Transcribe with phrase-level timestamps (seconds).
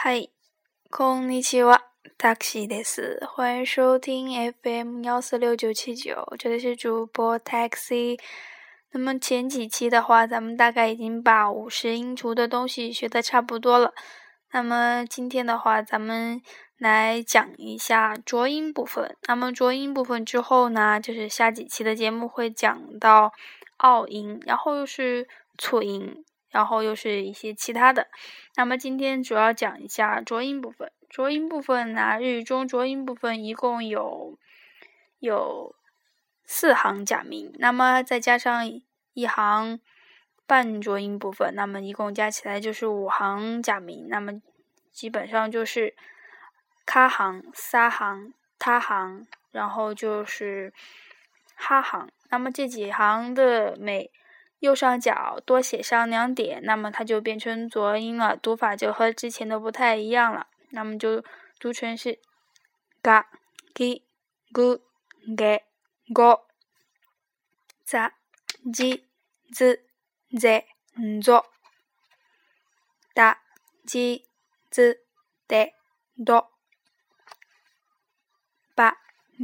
[0.00, 0.28] 嗨，
[0.90, 1.80] こんにちは、
[2.16, 3.18] タクシーです。
[3.26, 4.28] 欢迎收听
[4.62, 8.20] FM 幺四六九七九，这里是主播 Taxi。
[8.92, 13.92] 那么前几期的话，咱们大概已经把五十音图的东西学的差不多了。
[14.52, 16.40] 那么今天的话，咱们
[16.78, 19.16] 来讲一下浊音部分。
[19.26, 23.32] 那么浊音部分之后呢，就是下几期的节目会讲到
[23.78, 25.26] 拗音，然后又是
[25.58, 26.24] 促音。
[26.51, 28.07] 然后又是一些其他的，
[28.55, 30.91] 那么今天主要讲一下浊音部分。
[31.09, 34.37] 浊音部分呢，日语中浊音部分一共有
[35.19, 35.75] 有
[36.45, 38.65] 四行假名，那么再加上
[39.13, 39.79] 一行
[40.45, 44.07] 半浊音部分，那么一共加起来就是五行假名。
[44.09, 44.41] 那么
[44.91, 45.95] 基本上就是
[46.85, 50.73] 卡行、撒行、他行，然后就是
[51.55, 52.09] 哈行。
[52.29, 54.09] 那么这几行的每
[54.61, 60.45] 右上角多写上两点，那么它就变成浊音了，读法就和之前的不太一样了。
[60.69, 61.23] 那么就
[61.59, 62.19] 读成是
[63.01, 63.27] 嘎、
[63.73, 64.03] gi、
[64.53, 64.79] gu、
[65.35, 65.63] ge、
[66.13, 66.41] go、
[67.83, 68.13] za、
[68.71, 69.03] ji、
[69.51, 69.81] z、
[70.39, 70.65] ze、
[71.23, 71.43] zo、
[73.15, 73.37] da、
[73.83, 74.25] ji、
[74.69, 74.99] z、
[75.47, 75.73] de、
[76.15, 76.45] do、
[78.75, 78.97] ba、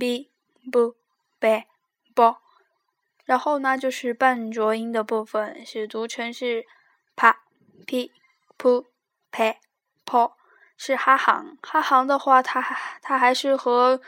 [0.00, 0.30] bi、
[0.72, 0.96] bu、
[1.38, 1.66] be、
[2.14, 2.41] bo。
[3.24, 6.64] 然后呢，就是半浊音的部分，是读成是
[7.14, 7.42] 啪、
[7.86, 8.10] p、
[8.56, 8.84] p、
[9.30, 9.56] p、
[10.04, 10.32] p，
[10.76, 11.56] 是哈行。
[11.62, 12.60] 哈行的话，它
[13.00, 14.00] 它还是和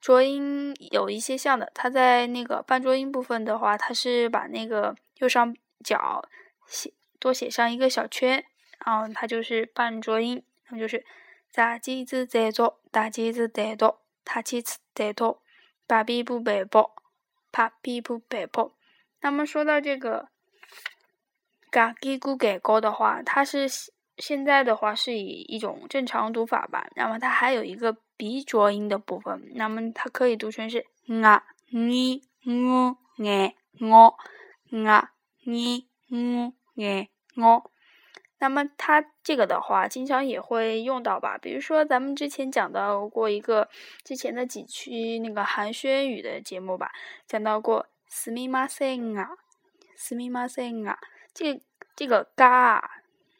[0.00, 1.70] 浊音有一些像的。
[1.74, 6.22] 它在那个半浊音部分的话，它是把那个右上角
[6.66, 8.44] 写多写上一个小圈，
[8.86, 11.04] 然后它就是半浊音，那么就是
[11.50, 15.42] 咋几字在做，打几字在做，他几次在做，
[15.86, 16.94] 把比不背包。
[17.52, 18.72] 怕比不北坡。
[19.20, 20.28] 那么说到这个
[21.70, 23.68] 嘎叽咕给高的话，它是
[24.16, 26.88] 现在的话是以一种正常读法吧。
[26.96, 30.86] 那么它还有一个鼻浊音的部分，那么它可以读成是
[31.22, 34.16] 啊你我哎我
[34.86, 35.12] 啊
[35.44, 37.70] 你我哎我。
[38.39, 41.37] 那么它这个的话，经常也会用到吧？
[41.37, 43.69] 比如说咱们之前讲到过一个
[44.03, 46.91] 之前的几期那个寒暄语的节目吧，
[47.25, 49.29] 讲到过“すみません啊，
[49.97, 50.97] すみません啊”，
[51.33, 51.61] 这
[51.95, 52.89] 这个“嘎”啊，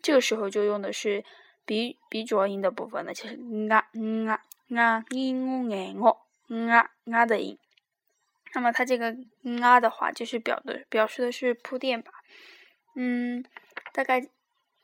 [0.00, 1.22] 这个时候就用的是
[1.66, 3.38] 鼻鼻浊音的部分呢，就是“
[3.70, 4.42] 啊嗯啊
[4.74, 6.26] 啊你我爱我
[6.70, 7.58] 啊啊”的音。
[8.54, 9.14] 那么它这个“
[9.62, 12.10] 啊”的话，就是表的表示的是铺垫吧？
[12.96, 13.44] 嗯，
[13.92, 14.26] 大概。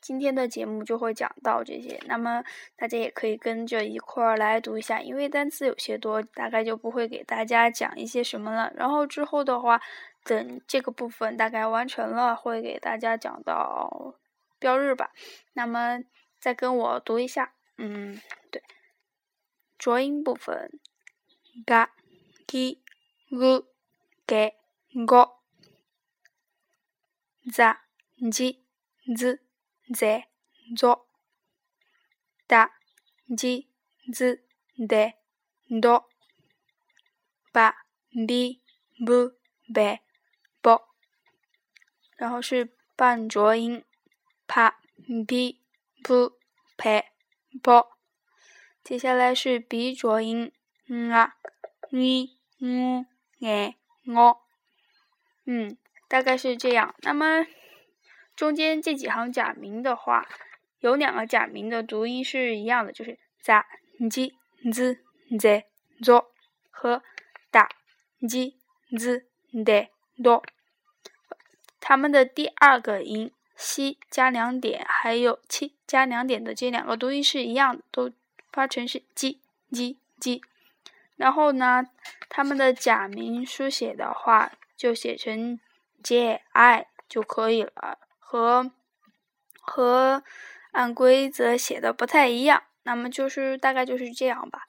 [0.02, 2.44] 今天的节目就会讲到这些，那么
[2.78, 8.72] 大家也可以跟着一块儿来读一下，因为单词有些多，大概就不会给大家讲一些什么了。
[8.76, 9.82] 然后之后的话，
[10.24, 14.16] 等这个部分大概完成了，会给大家讲到
[14.58, 15.12] 标日吧。
[15.54, 16.00] 那么
[16.40, 18.64] 再跟我读一下，嗯，对，
[19.78, 20.72] 浊音部分
[21.66, 21.90] ，ga、
[22.48, 22.80] gi、
[23.30, 23.66] gu、
[24.26, 24.54] ge、
[25.06, 25.40] go、
[27.52, 27.80] za、
[28.32, 28.60] ji、
[29.18, 29.49] z。
[29.94, 30.28] 在
[30.78, 31.08] 做
[32.46, 32.72] 大
[33.36, 33.70] 吉
[34.14, 34.44] 子
[34.88, 35.14] 的
[35.82, 36.10] 多
[37.52, 37.76] 把
[38.28, 38.62] 比
[39.06, 39.34] 不
[39.74, 40.02] 白
[40.62, 40.82] 不，
[42.16, 43.84] 然后是半浊音
[44.48, 44.80] 啪
[45.28, 45.62] 比
[46.04, 46.38] 不
[46.78, 47.12] 拍
[47.62, 47.88] 不，
[48.84, 50.52] 接下来是鼻浊音
[51.12, 51.36] 啊
[51.92, 53.06] 你我
[53.48, 53.76] 哎
[54.06, 54.42] 我，
[55.46, 55.78] 嗯，
[56.08, 56.96] 大概是这样。
[57.00, 57.46] 那么。
[58.40, 60.26] 中间这几行假名的话，
[60.80, 63.66] 有两个假名的读音是一样的，就是咋、
[64.10, 64.34] j、
[64.72, 64.98] z、
[65.38, 65.66] z、
[66.02, 66.28] zo
[66.70, 67.04] 和
[67.52, 67.68] 哒、
[68.22, 68.56] j、
[68.98, 69.90] z、d、
[70.24, 70.42] do。
[71.82, 78.10] 它们的第二个音西加两点，还有七加两点的这两个读音是一样的，都
[78.54, 79.38] 发成是 j、
[79.70, 80.42] j、j。
[81.18, 81.84] 然后呢，
[82.30, 85.60] 它们的假名书写的话，就写成
[86.02, 87.98] j、i 就可以了。
[88.32, 88.72] 和
[89.60, 90.24] 和
[90.72, 94.68] 按规则写的不太一样，那么就是大概就是这样吧。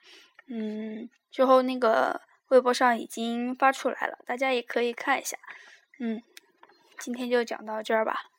[0.49, 5.37] 嗯，之后那个微博上已经发出来了，大家也可以看一下。
[5.99, 6.23] 嗯，
[6.99, 8.31] 今天就讲到这儿吧。